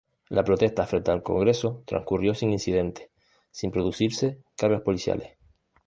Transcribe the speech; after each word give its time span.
La 0.29 0.43
protesta 0.43 0.87
frente 0.87 1.11
al 1.11 1.21
Congreso 1.21 1.83
transcurrió 1.85 2.33
sin 2.33 2.49
incidentes, 2.51 3.11
sin 3.51 3.69
producirse 3.69 4.39
cargas 4.57 4.81
policiales. 4.81 5.37